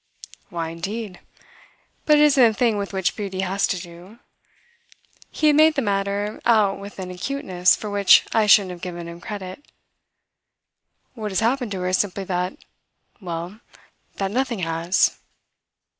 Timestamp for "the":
5.75-5.83